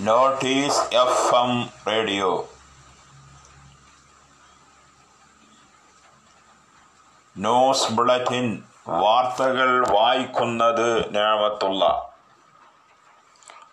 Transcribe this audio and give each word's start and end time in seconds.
Notice 0.00 0.80
F 0.94 1.34
M 1.34 1.70
radio. 1.88 2.48
News 7.38 7.92
bulletin 7.92 8.62
വാർത്തകൾ 8.88 9.90
വായിക്കുന്നത് 9.90 11.14
നേമത്തുള്ള. 11.14 12.08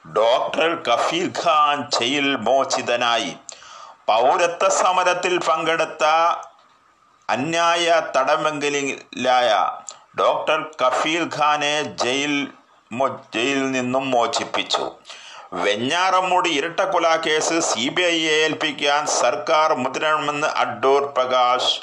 doctor 0.07 0.83
Kafeel 0.83 1.33
Khan 1.43 1.89
jail 1.99 2.35
മോചിതനായി. 2.35 3.37
പൗരത്വ 4.07 4.69
സമരത്തിൽ 4.69 5.39
പങ്കെടുത്ത 5.39 6.05
അന്യായ 7.29 8.01
തടമെങ്കിലായ 8.17 9.71
ഡോക്ടർ 10.19 10.71
കഫീൽ 10.85 11.29
ഖാനെ 11.37 11.83
ജയിൽ 11.83 12.53
ജയിൽ 13.33 13.71
നിന്നും 13.71 14.11
മോചിപ്പിച്ചു. 14.11 14.95
വെഞ്ഞാറമ്മൂടി 15.61 16.49
ഇരട്ടക്കൊല 16.59 17.07
കേസ് 17.25 17.57
സി 17.59 17.83
ബി 17.95 18.01
ഐയെ 18.01 18.35
ഏൽപ്പിക്കാൻ 18.45 19.01
സർക്കാർ 19.21 19.73
മുതിരണമെന്ന് 19.73 20.47
അഡ്ഡൂർ 20.61 21.03
പ്രകാശ് 21.17 21.73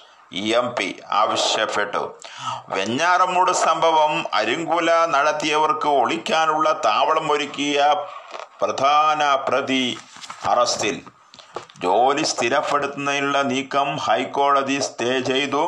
എം 0.61 0.67
പി 0.79 0.89
ആവശ്യപ്പെട്ടു. 1.11 2.03
വെഞ്ഞാറമ്മൂട് 2.69 3.53
സംഭവം 3.53 4.13
അരിങ്കുല 4.35 4.91
നടത്തിയവർക്ക് 5.15 5.89
ഒളിക്കാനുള്ള 6.03 6.73
താവളം 6.87 7.27
ഒരുക്കിയ 7.33 7.79
പ്രധാന 8.61 9.35
പ്രതി 9.49 9.99
അറസ്റ്റിൽ. 10.53 10.99
ജോലി 11.85 12.23
സ്ഥിരപ്പെടുത്തുന്നതിനുള്ള 12.23 13.39
നീക്കം 13.43 13.89
ഹൈക്കോടതി 14.07 14.79
സ്റ്റേ 14.89 15.21
ചെയ്തു. 15.31 15.63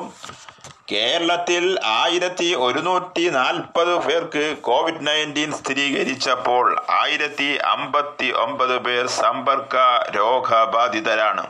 കേരളത്തിൽ 0.92 1.78
ആയിരത്തി 1.84 2.54
ഒരുന്നൂറ്റി 2.58 3.28
നാൽപ്പത് 3.28 3.94
പേർക്ക് 3.96 4.56
കോവിഡ് 4.60 5.06
നയന്റീൻ 5.06 5.52
സ്ഥിരീകരിച്ചപ്പോൾ 5.52 6.82
ആയിരത്തി 6.90 7.58
അമ്പത്തി 7.64 8.32
ഒമ്പത് 8.36 8.78
പേർ 8.78 9.06
സമ്പർക്ക 9.06 9.76
രോഗബാധിതരാണ്. 10.16 11.46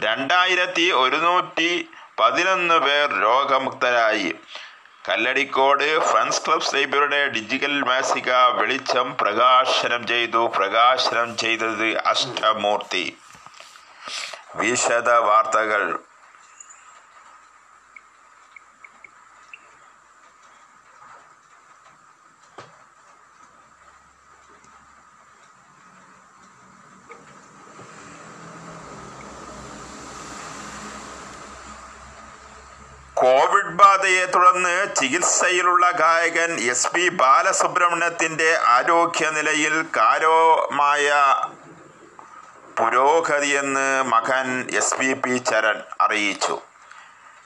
രണ്ടായിരത്തി 0.00 0.92
ഒരുന്നൂറ്റി 0.94 1.88
പതിനൊന്ന് 2.20 2.74
പേർ 2.74 3.20
രോഗമുക്തരായി. 3.20 4.34
കല്ലടിക്കോട് 5.08 5.98
ഫ്രണ്ട്സ് 6.00 6.42
ക്ലബ് 6.46 6.62
സൈബറുടെ 6.62 7.28
ഡിജിറ്റൽ 7.28 7.82
മാസിക 7.82 8.32
വെളിച്ചം 8.32 9.16
പ്രകാശനം 9.20 10.06
ചെയ്തു. 10.06 10.52
പ്രകാശനം 10.56 11.36
ചെയ്തത് 11.36 11.98
അഷ്ടമൂർത്തി. 11.98 13.16
വിശദ 14.56 15.10
വാർത്തകൾ 15.10 15.98
കോവിഡ് 33.80 34.34
തുടർന്ന് 34.34 34.94
ചികിത്സയിലുള്ള 34.94 35.90
ഗായകൻ 35.90 36.60
എസ് 36.60 36.88
പി 36.88 37.08
ബാലസുബ്രഹ്മണ്യത്തിന്റെ 37.08 38.58
ആരോഗ്യനിലയിൽ 38.66 39.84
കാര്യമായ 39.96 41.08
പുരോഗതിയെന്ന് 42.78 44.02
മകൻ 44.02 44.68
എസ് 44.70 44.94
പി 44.94 45.12
പി 45.12 45.38
ചരൺ 45.38 45.82
അറിയിച്ചു. 46.00 46.60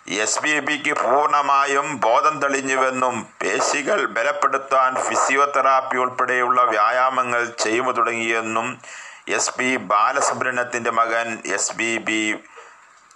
എസ് 0.09 0.41
ബി 0.41 0.61
പിക്ക് 0.61 0.93
പൂർണമായും 0.93 2.01
ബോധം 2.01 2.41
തെളിഞ്ഞുവെന്നും 2.41 3.27
പേശികൾ 3.43 4.07
ബലപ്പെടുത്താൻ 4.07 4.95
ഫിസിയോതെറാപ്പി 4.95 5.97
ഉൾപ്പെടെയുള്ള 5.97 6.63
വ്യായാമങ്ങൾ 6.63 7.45
ചെയ്യുമു 7.45 7.93
തുടങ്ങിയെന്നും 7.93 8.81
എസ് 9.29 9.55
പി 9.55 9.77
ബാലസുബ്രഹ്മണ്യത്തിന്റെ 9.77 10.91
മകൻ 10.91 11.39
എസ് 11.47 11.73
ബി 11.73 11.99
ബി 11.99 12.37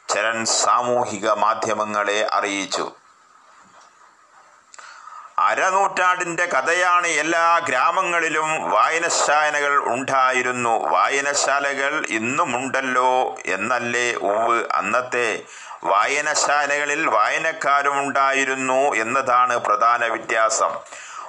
ചരൺ 0.09 0.45
സാമൂഹിക 0.45 1.31
മാധ്യമങ്ങളെ 1.31 2.29
അറിയിച്ചു. 2.33 3.00
അരനൂറ്റാണ്ടിന്റെ 5.41 6.47
കഥയാണ് 6.47 7.07
എല്ലാ 7.07 7.61
ഗ്രാമങ്ങളിലും 7.69 8.71
വായനശാലകൾ 8.71 9.79
ഉണ്ടായിരുന്നു. 9.87 10.89
വായനശാലകൾ 10.89 12.07
ഇന്നുമുണ്ടല്ലോ 12.09 13.37
എന്നല്ലേ 13.47 14.15
ഉവ് 14.15 14.65
അന്നത്തെ. 14.73 15.43
വായനശാലകളിൽ 15.85 17.07
വായനക്കാരും 17.07 17.99
ഉണ്ടായിരുന്നു 17.99 18.95
എന്നതാണ് 18.95 19.57
പ്രധാന 19.59 20.07
വ്യത്യാസം. 20.07 20.73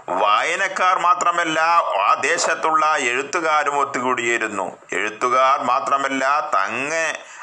വായനക്കാർ 0.10 1.00
മാത്രമല്ല 1.00 1.60
ആ 2.08 2.14
ദേശത്തുള്ള 2.22 2.96
എഴുത്തുകാരും 2.98 3.80
ഒത്തുകൂടിയിരുന്നു. 3.80 4.78
എഴുത്തുകാർ 4.94 5.64
മാത്രമല്ല 5.64 6.52
തങ്ങ 6.56 6.94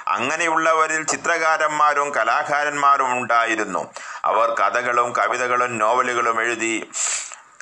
അങ്ങനെയുള്ളവരിൽ 0.08 1.02
ചിത്രകാരന്മാരും 1.06 2.14
കലാകാരന്മാരും 2.14 3.12
ഉണ്ടായിരുന്നു. 3.12 3.82
അവർ 4.24 4.48
കഥകളും 4.60 5.16
കവിതകളും 5.19 5.78
നോവലുകളും 5.78 6.42
എഴുതി 6.42 6.91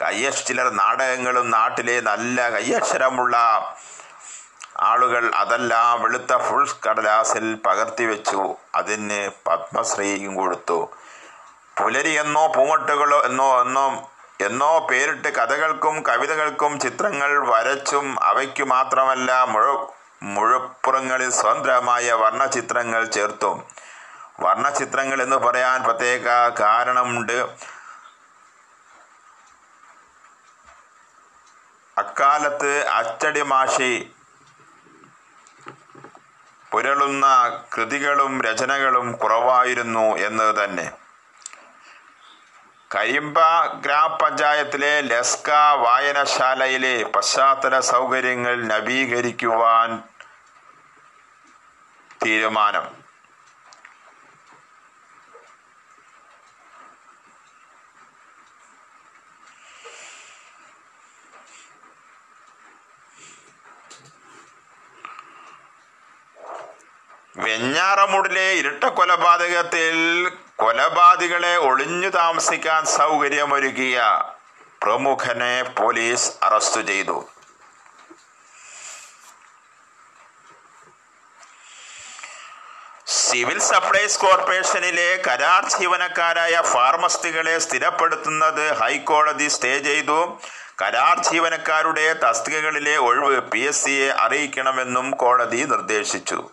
കയ്യക്ഷ 0.03 0.43
ചിലർ 0.43 0.69
നാടകങ്ങളും 0.71 1.51
നാട്ടിലെ 1.51 2.01
നല്ല 2.01 2.51
കയ്യക്ഷരമുള്ള 2.51 3.37
ആളുകൾ 4.81 5.31
അതെല്ലാം 5.35 6.03
വെളുത്ത 6.03 6.37
ഫുൾ 6.37 6.67
കടലാസിൽ 6.87 7.55
പകർത്തിവെച്ചു 7.67 8.55
അതിന് 8.75 9.31
പത്മശ്രീയും 9.47 10.35
കൊടുത്തു. 10.35 10.79
പുലരി 11.79 12.11
എന്നോ 12.11 12.47
പൂമട്ടുകളോ 12.47 13.19
എന്നോ 13.23 13.49
എന്നോ 13.63 13.87
എന്നോ 14.41 14.71
പേരിട്ട് 14.91 15.29
കഥകൾക്കും 15.29 15.95
കവിതകൾക്കും 16.09 16.81
ചിത്രങ്ങൾ 16.81 17.31
വരച്ചും 17.51 18.07
അവയ്ക്കു 18.23 18.65
മാത്രമല്ല 18.65 19.45
മുഴ 19.45 19.67
മുഴപ്പുറങ്ങളിൽ 20.23 21.31
സ്വതന്ത്രമായ 21.31 22.13
വർണചിത്രങ്ങൾ 22.13 23.05
ചേർത്തു. 23.05 23.63
വർണചിത്രങ്ങൾ 24.41 25.23
എന്ന് 25.23 25.37
പറയാൻ 25.37 25.83
പ്രത്യേക 25.83 26.49
കാരണമുണ്ട്. 26.49 27.57
അക്കാലത്ത് 31.99 32.89
അച്ചടി 32.89 33.43
മാഷി 33.43 34.13
പുരളുന്ന 36.71 37.27
കൃതികളും 37.77 38.43
രചനകളും 38.43 39.13
കുറവായിരുന്നു 39.13 40.17
എന്ന് 40.17 40.65
തന്നെ. 40.65 41.06
കരിമ്പ 42.95 43.39
ഗ്രാമപഞ്ചായത്തിലെ 43.81 45.01
ലസ്ക 45.01 45.51
വായനശാലയിലെ 45.85 47.05
പശ്ചാത്തല 47.05 47.81
സൗകര്യങ്ങൾ 47.81 48.55
നവീകരിക്കുവാൻ 48.67 50.03
തീരുമാനം. 52.25 52.87
വെഞ്ഞാറമൂടിലെ 67.37 68.47
ഇരട്ട 68.53 68.85
കൊലപാതകത്തിൽ 68.85 69.97
കൊലപാതകളെ 70.59 71.55
ഒളിഞ്ഞു 71.69 72.09
താമസിക്കാൻ 72.09 72.83
സൗകര്യമൊരുക്കിയ 72.85 73.97
പ്രമുഖനെ 74.83 75.55
പോലീസ് 75.63 76.31
അറസ്റ്റ് 76.43 76.81
ചെയ്തു. 76.87 77.17
സിവിൽ 83.07 83.59
സപ്ലൈസ് 83.59 84.19
കോർപ്പറേഷനിലെ 84.19 85.23
കരാർ 85.27 85.63
ജീവനക്കാരായ 85.79 86.63
ഫാർമസ്റ്റുകളെ 86.73 87.59
സ്ഥിരപ്പെടുത്തുന്നത് 87.59 88.65
ഹൈക്കോടതി 88.81 89.49
സ്റ്റേ 89.49 89.79
ചെയ്തു. 89.79 90.19
കരാർ 90.83 91.17
ജീവനക്കാരുടെ 91.33 92.13
തസ്തികകളിലെ 92.25 92.97
ഒഴിവ് 92.97 93.41
പി 93.51 93.59
എസ് 93.59 93.85
സിയെ 93.85 94.09
അറിയിക്കണമെന്നും 94.25 95.11
കോടതി 95.11 95.61
നിർദ്ദേശിച്ചു. 95.73 96.51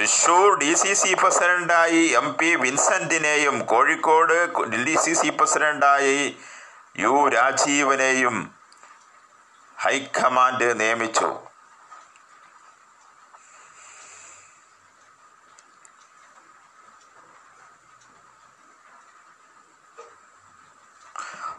തൃശൂർ 0.00 0.58
ഡി 0.58 0.74
സി 0.74 0.94
സി 0.94 1.14
പ്രസിഡന്റായി 1.14 2.06
എം 2.06 2.34
പി 2.34 2.54
വിൻസെന്റിനെയും 2.54 3.64
കോഴിക്കോട് 3.64 4.54
ഡി 4.84 4.94
സി 5.04 5.12
സി 5.14 5.28
പ്രസിഡന്റായി 5.28 6.36
യു 6.98 7.28
രാജീവനെയും 7.28 8.54
ഹൈക്കമാൻഡ് 9.78 10.80
നിയമിച്ചു. 10.80 11.28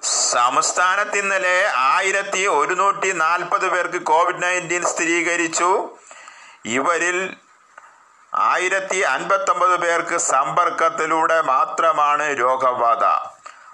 സംസ്ഥാനത്ത് 0.04 1.18
ഇന്നലെ 1.18 1.72
ആയിരത്തി 1.76 2.46
ഒരുന്നൂറ്റി 2.46 3.12
നാൽപ്പത് 3.12 3.70
പേർക്ക് 3.70 4.02
കോവിഡ് 4.02 4.44
നയന്റീൻ 4.44 4.84
സ്ഥിരീകരിച്ചു. 4.86 5.98
ഇവരിൽ 6.66 7.38
ആയിരത്തി 8.51 9.00
അൻപത്തൊമ്പത് 9.15 9.75
പേർക്ക് 9.81 10.18
സമ്പർക്കത്തിലൂടെ 10.18 11.42
മാത്രമാണ് 11.42 12.25
രോഗബാധ. 12.39 13.03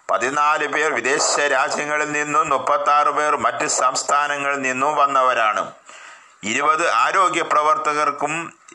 പതിനാല് 0.09 0.67
പേർ 0.67 0.89
വിദേശ 0.93 1.39
രാജ്യങ്ങളിൽ 1.39 2.09
നിന്നും 2.11 2.49
മുപ്പത്തി 2.49 2.91
ആറ് 2.91 3.11
പേർ 3.17 3.33
മറ്റ് 3.45 3.67
സംസ്ഥാനങ്ങളിൽ 3.81 4.61
നിന്നും 4.61 4.95
വന്നവരാണ്. 4.95 5.63
ഇരുപത് 6.43 6.85
ആരോഗ്യ 7.03 7.41
പ്രവർത്തകർക്കും 7.41 8.33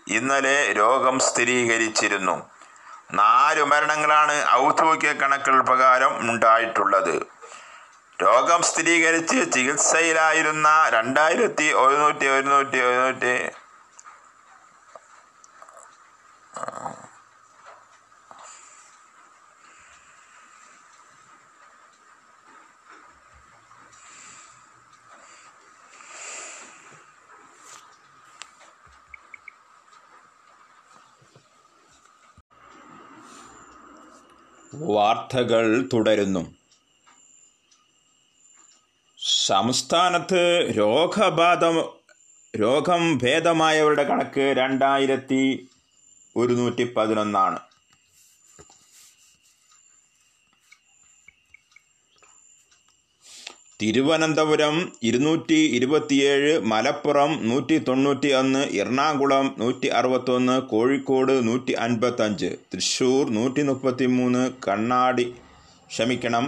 ഇന്നലെ 0.09 0.73
രോഗം 0.73 1.19
സ്ഥിരീകരിച്ചിരുന്നു. 1.19 2.37
നാല് 3.13 3.63
മരണങ്ങളാണ് 3.63 4.37
ഔദ്യോഗിക 4.53 5.13
കണക്കുകൾ 5.13 5.63
പ്രകാരം 5.71 6.13
ഉണ്ടായിട്ടുള്ളത്. 6.31 7.15
രോഗം 8.19 8.63
സ്ഥിരീകരിച്ച് 8.63 9.39
ചികിത്സയിലായിരുന്ന 9.53 10.69
രണ്ടായിരത്തി 10.89 11.67
ഒരുന്നൂറ്റി 11.85 12.27
ഒരുന്നൂറ്റി 12.37 12.79
ഒരുന്നൂറ്റി 12.89 13.35
വാർത്തകൾ 34.75 35.89
തുടരുന്നു. 35.93 36.55
സംസ്ഥാനത്ത് 39.47 40.73
രോഗബാധ 40.79 41.65
രോഗം 42.61 43.19
ഭേദമായവരുടെ 43.19 44.03
കണക്ക് 44.03 44.41
രണ്ടായിരത്തി 44.41 45.69
ഒരുന്നൂറ്റി 46.37 46.93
പതിനൊന്നാണ്. 46.93 47.72
തിരുവനന്തപുരം 53.83 54.77
ഇരുന്നൂറ്റി 55.09 55.57
ഇരുപത്തിയേഴ് 55.77 56.51
മലപ്പുറം 56.73 57.31
നൂറ്റി 57.49 57.77
തൊണ്ണൂറ്റി 57.89 58.29
ഒന്ന് 58.41 58.61
എറണാകുളം 58.81 59.47
നൂറ്റി 59.63 59.89
അറുപത്തൊന്ന് 59.99 60.57
കോഴിക്കോട് 60.73 61.33
നൂറ്റി 61.49 61.73
അൻപത്തഞ്ച് 61.87 62.51
തൃശ്ശൂർ 62.73 63.25
നൂറ്റി 63.39 63.63
മുപ്പത്തി 63.71 64.07
മൂന്ന് 64.19 64.43
കണ്ണാടി 64.67 65.27
ക്ഷമിക്കണം 65.91 66.47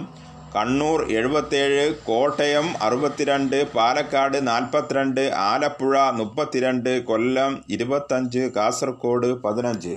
കണ്ണൂർ 0.55 0.99
എഴുപത്തേഴ് 1.17 1.85
കോട്ടയം 2.09 2.67
അറുപത്തിരണ്ട് 2.87 3.59
പാലക്കാട് 3.75 4.37
നാൽപ്പത്തിരണ്ട് 4.51 5.23
ആലപ്പുഴ 5.51 5.95
മുപ്പത്തിരണ്ട് 6.19 6.93
കൊല്ലം 7.09 7.53
ഇരുപത്തഞ്ച് 7.77 8.43
കാസർഗോഡ് 8.57 9.31
പതിനഞ്ച്. 9.45 9.95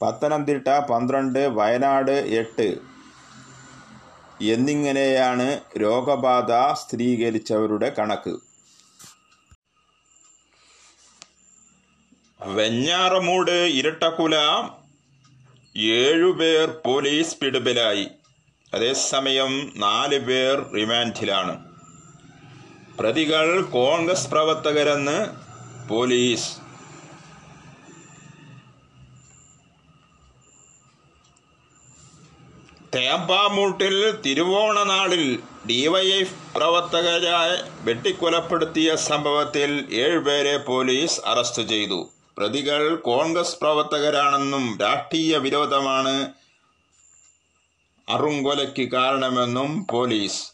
പത്തനംതിട്ട 0.00 0.68
പന്ത്രണ്ട് 0.90 1.42
വയനാട് 1.58 2.16
എട്ട്. 2.40 2.68
എന്നിങ്ങനെയാണ് 4.42 5.60
രോഗബാധ 5.82 6.52
സ്ഥിരീകരിച്ചവരുടെ 6.72 7.88
കണക്ക്. 7.98 8.34
വെഞ്ഞാറമൂട് 12.40 13.50
ഇരട്ടക്കുല 13.50 14.36
ഏഴുപേർ 15.76 16.70
പോലീസ് 16.86 17.36
പിടിപിലായി 17.36 18.06
അതേസമയം 18.74 19.72
നാല് 19.76 20.18
പേർ 20.18 20.72
റിമാൻഡിലാണ്. 20.72 21.54
പ്രതികൾ 22.98 23.62
കോൺഗ്രസ് 23.62 24.30
പ്രവർത്തകരെന്ന് 24.30 25.18
പോലീസ് 25.88 26.50
തേമ്പാമൂട്ടിൽ 32.94 34.20
തിരുവോണനാളിൽ 34.20 35.38
ഡിവൈഎഫ് 35.68 36.54
പ്രവർത്തകരായ 36.54 37.50
വെട്ടിക്കൊലപ്പെടുത്തിയ 37.80 38.96
സംഭവത്തിൽ 38.96 39.88
ഏഴുപേരെ 39.92 40.56
പോലീസ് 40.56 41.20
അറസ്റ്റ് 41.26 41.62
ചെയ്തു. 41.62 42.10
പ്രതികൾ 42.38 42.94
കോൺഗ്രസ് 42.94 43.58
പ്രവർത്തകരാണെന്നും 43.60 44.78
രാഷ്ട്രീയ 44.80 45.36
വിരോധമാണ് 45.36 46.32
അറുങ്കൊലയ്ക്ക് 48.08 48.92
കാരണമെന്നും 48.92 49.86
പോലീസ് 49.90 50.52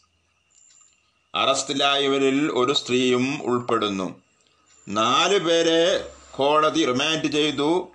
അറസ്റ്റിലായവരിൽ 1.34 2.52
ഒരു 2.52 2.72
സ്ത്രീയും 2.72 3.42
ഉൾപ്പെടുന്നു. 3.44 4.22
നാല് 4.88 5.38
പേരെ 5.38 6.10
കോടതി 6.30 6.84
റിമാൻഡ് 6.84 7.32
ചെയ്തു. 7.32 7.88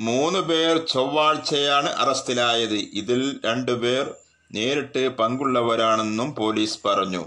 മൂന്ന് 0.00 0.40
പേർ 0.40 0.86
ചൊവ്വാഴ്ചയാണ് 0.92 1.88
അറസ്റ്റിലായത്. 2.02 2.78
ഇതിൽ 3.00 3.40
രണ്ടുപേർ 3.44 4.04
നേരിട്ട് 4.50 5.02
പങ്കുള്ളവരാണെന്നും 5.18 6.34
പോലീസ് 6.34 6.78
പറഞ്ഞു. 6.84 7.22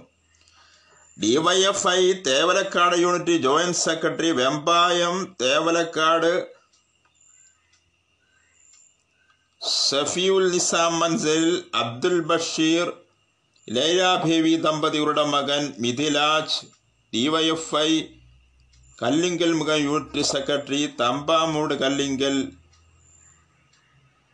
DYFI 1.17 2.11
Thevalakkad 2.27 2.95
unit 3.01 3.35
joint 3.45 3.81
secretary 3.87 4.31
Vembayam 4.31 5.15
Thevalakkad 5.41 6.31
Safiyul 9.61 10.45
Nizam 10.51 10.93
Manzil 10.99 11.43
Abdul 11.73 12.19
Basheer 12.29 12.87
Lailabeevi 13.67 14.39
Baby 14.41 14.55
ദമ്പതികളുടെ 14.55 15.25
മകൻ 15.33 15.73
Mithilaj 15.79 16.57
DYFI 17.13 17.89
Kallingal 19.03 19.51
Mukham 19.53 19.79
unit 19.83 20.23
secretary 20.31 20.81
Thambamoodu 21.01 21.73
Kallingal 21.73 22.35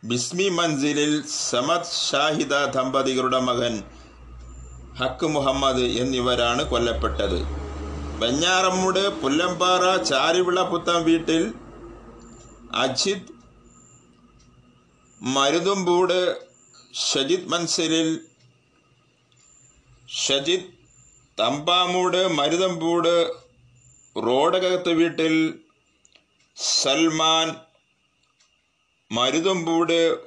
Bismi 0.02 0.48
മൻസിലിൽ 0.48 1.12
Samad 1.50 1.94
Shahida 2.08 2.54
ദമ്പതികളുടെ 2.74 3.40
മകൻ 3.40 3.74
ഹക്ക് 4.98 5.26
മുഹമ്മദ് 5.26 5.84
എന്നിവരാണ് 6.02 6.62
കൊല്ലപ്പെട്ടത്. 6.64 7.40
വെഞ്ഞാറമ്മൂട് 8.20 9.02
പുല്ലമ്പാറ 9.22 9.82
ചാരിവിള 10.02 10.62
പുത്തം 10.62 10.98
വീട്ടിൽ 11.04 11.42
അജിത് 12.84 13.32
മരുതുംപൂട് 15.20 16.18
ഷജിത് 16.94 17.48
മൻസിലിൽ 17.48 18.08
ഷജിത് 20.08 20.68
തമ്പാമൂട് 21.38 22.20
മരുതമ്പൂട് 22.38 23.14
റോഡകത്ത് 24.16 24.92
വീട്ടിൽ 24.92 25.34
സൽമാൻ 26.56 27.48
മരുതുംപൂട് 29.12 30.18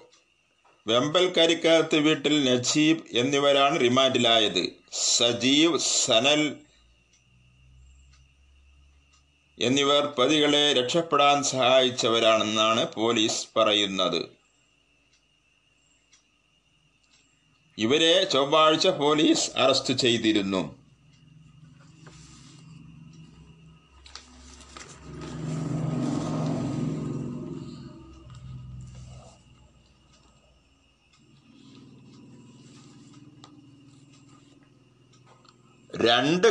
വെമ്പൽക്കരിക്കകത്ത് 0.87 1.95
വീട്ടിൽ 1.95 2.43
നജീബ് 2.51 3.03
എന്നിവരാണ് 3.17 3.79
റിമാൻഡിലായത്. 3.79 4.73
സജീവ് 4.91 5.79
സനൽ 5.79 6.55
എന്നിവർ 9.59 10.05
പ്രതികളെ 10.17 10.73
രക്ഷപ്പെടാൻ 10.73 11.43
സഹായിച്ചവരാണെന്നാണ് 11.43 12.93
പോലീസ് 12.93 13.47
പറയുന്നത്. 13.55 14.29
ഇവരെ 17.77 18.23
ചൊവ്വാഴ്ച 18.23 18.87
പോലീസ് 18.87 19.51
അറസ്റ്റ് 19.57 19.93
ചെയ്തിരുന്നു. 19.93 20.80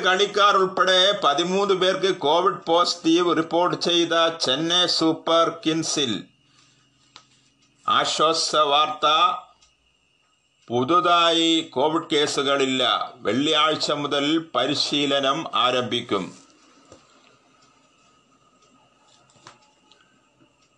കളിക്കാർ 0.05 0.57
ഉൾപ്പെടെ 0.57 1.21
പതിമൂന്ന് 1.25 1.75
പേർക്ക് 1.75 2.17
കോവിഡ് 2.17 2.67
പോസിറ്റീവ് 2.67 3.37
റിപ്പോർട്ട് 3.37 3.81
ചെയ്ത 3.81 4.39
ചെന്നൈ 4.41 4.87
സൂപ്പർ 4.87 5.53
കിങ്സിൽ. 5.67 6.25
ആശ്വാസ 7.89 8.57
വാർത്ത. 8.57 9.07
പുതുതായി 10.69 11.61
കോവിഡ് 11.61 12.11
കേസുകളില്ല. 12.13 13.13
വെള്ളിയാഴ്ച 13.15 13.91
മുതൽ 13.91 14.51
പരിശീലനം 14.55 15.47
ആരംഭിക്കും. 15.55 16.39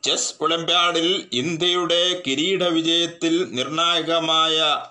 ചെസ് 0.02 0.34
ഒളിമ്പ്യാഡിൽ 0.40 1.28
ഇന്ത്യയുടെ 1.32 2.22
കിരീട 2.26 2.64
വിജയത്തിൽ 2.64 3.54
നിർണായകമായ 3.54 4.86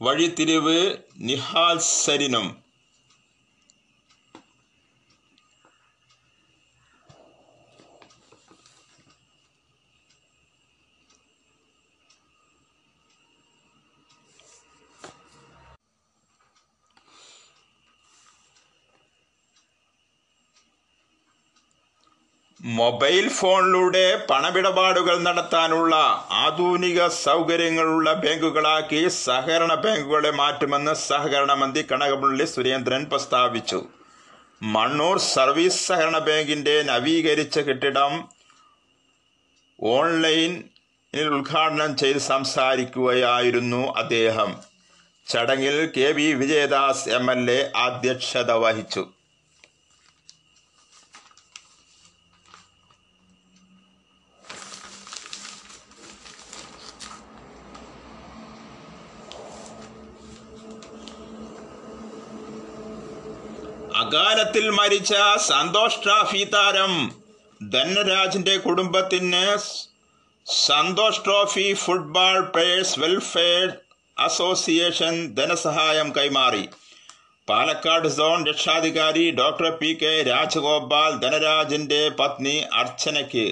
வழித்திரிவு 0.00 0.76
நிஹால் 1.20 1.84
சரினம் 2.04 2.50
മൊബൈൽ 22.64 23.28
ഫോണിലൂടെ 23.28 24.26
പണമിടപാടുകൾ 24.30 25.18
നടത്താനുള്ള 25.18 25.94
ആധുനിക 26.30 27.06
സൗകര്യങ്ങളുള്ള 27.06 28.12
ബാങ്കുകളാക്കി 28.12 29.08
സഹകരണ 29.08 29.74
ബാങ്കുകളെ 29.74 30.30
മാറ്റുമെന്ന് 30.30 30.94
സഹകരണ 30.94 31.52
മന്ത്രി 31.52 31.86
കനകമുള്ളി 31.92 32.44
സുരേന്ദ്രൻ 32.44 33.04
പ്രസ്താവിച്ചു. 33.04 33.86
മണ്ണൂർ 34.62 35.18
സർവീസ് 35.18 35.86
സഹകരണ 35.88 36.18
ബാങ്കിന്റെ 36.18 36.82
നവീകരിച്ച 36.82 37.58
കെട്ടിടം 37.58 38.28
ഓൺലൈനിൽ 39.82 41.28
ഉദ്ഘാടനം 41.28 41.96
ചെയ്ത് 41.96 42.18
സംസാരിക്കുകയായിരുന്നു 42.18 43.92
അദ്ദേഹം. 43.92 44.56
ചടങ്ങിൽ 45.26 45.92
K 45.96 46.12
V 46.12 46.32
Vijayadas 46.32 47.08
M 47.08 47.30
L 47.30 47.50
A 47.50 47.70
അധ്യക്ഷത 47.76 48.52
വഹിച്ചു. 48.52 49.17
അകാലത്തിൽ 64.08 64.66
മരിച്ച 64.70 65.14
സന്തോഷ് 65.46 65.98
ട്രോഫി 66.04 66.42
താരം 66.52 66.92
ധനരാജിന്റെ 67.60 68.54
കുടുംബത്തിന് 68.56 69.42
Santosh 70.46 71.20
trophy 71.24 71.64
football 71.72 72.36
players 72.52 72.98
welfare 73.00 73.66
association 74.16 75.14
ധനസഹായം 75.34 76.08
കൈമാറി. 76.18 76.64
പാലക്കാട് 77.48 78.08
സോൺ 78.08 78.38
രക്ഷാധികാരി 78.46 79.24
ഡോക്ടർ 79.40 79.68
പി 79.80 79.90
കെ 80.02 80.14
രാജഗോപാൽ 80.22 81.12
ധനരാജിന്റെ 81.24 82.02
പത്നി 82.20 82.56
അർച്ചനയ്ക്ക് 82.82 83.46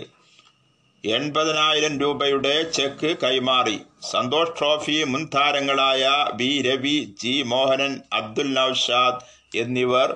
എൺപതിനായിരം 1.05 1.97
രൂപയുടെ 2.01 2.57
ചെക്ക് 2.71 3.11
കൈമാറി. 3.25 3.79
സന്തോഷ് 4.13 4.57
ട്രോഫി 4.59 4.99
മുൻ 5.05 5.25
താരങ്ങളായ 5.35 6.15
ബി 6.35 6.51
രവി 6.69 6.99
ജി 7.25 7.43
മോഹനൻ 7.53 7.95
അബ്ദുൽ 8.13 8.53
നൌഷാദ് 8.61 9.23
എന്നിവർ 9.57 10.09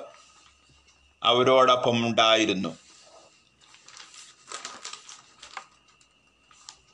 അവരോടൊപ്പം 1.22 2.06
ഉണ്ടായിരുന്നു. 2.06 2.70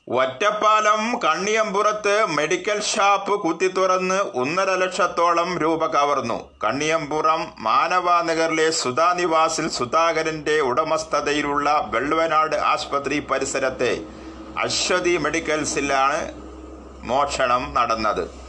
ഒറ്റപ്പാലം 0.07 1.19
കണ്ണിയമ്പുറത്ത് 1.23 2.25
മെഡിക്കൽ 2.25 2.81
ഷാപ്പ് 2.81 3.33
കുത്തിത്തുറന്ന് 3.43 4.19
ഒന്നര 4.41 4.69
ലക്ഷത്തോളം 4.75 5.57
രൂപ 5.59 5.85
കവർന്നു. 5.85 6.37
കണ്ണിയമ്പുറം 6.63 7.41
മാനവാനഗറിലെ 7.59 8.71
സുധാനിവാസിൽ 8.71 8.77
സുധാ 8.79 9.13
നിവാസിൽ 9.13 9.69
സുധാകരന്റെ 9.69 10.59
ഉടമസ്ഥതയിലുള്ള 10.59 11.69
വെള്ളുവനാട് 11.93 12.55
ആശുപത്രി 12.55 13.19
പരിസരത്തെ 13.19 13.93
അശ്വതി 14.57 15.17
മെഡിക്കൽസിലാണ് 15.17 16.21
മോഷണം 17.03 17.73
നടന്നത്. 17.73 18.46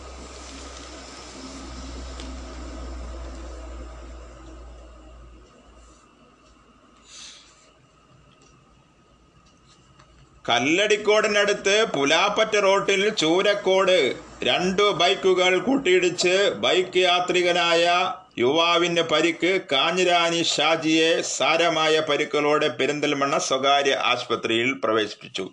കല്ലടിക്കോടിനടുത്ത് 10.48 11.84
പുലാപ്പറ്റ 11.96 12.56
റോട്ടിൽ 12.56 13.14
ചൂരക്കോട് 13.14 14.14
രണ്ടു 14.42 14.82
ബൈക്കുകൾ 14.82 15.58
കൂട്ടിയിടിച്ച് 15.58 16.52
ബൈക്ക് 16.56 16.98
യാത്രികനായ 16.98 18.12
യുവാവിന് 18.38 19.00
പരിക്ക്. 19.00 19.60
കാഞ്ഞിരാനി 19.72 20.42
ഷാജിയെ 20.42 21.22
സാരമായ 21.22 22.00
പരിക്കുകളോടെ 22.00 22.68
പെരിന്തൽമണ്ണ 22.68 23.38
സ്വകാര്യ 23.38 23.94
ആശുപത്രിയിൽ 23.94 24.72
പ്രവേശിപ്പിച്ചു. 24.84 25.50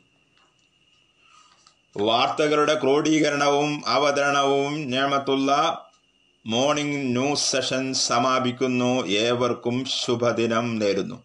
വാർത്തകളുടെ 1.97 2.79
ക്രോഡീകരണവും 2.79 3.83
അവതരണവും 3.87 4.73
ഞാമത്തുള്ള 4.91 5.51
മോർണിംഗ് 6.45 7.17
ന്യൂസ് 7.17 7.51
സെഷൻ 7.51 7.93
സമാപിക്കുന്നു. 7.93 9.07
ഏവർക്കും 9.07 9.85
ശുഭദിനം 9.85 10.79
നേരുന്നു. 10.79 11.23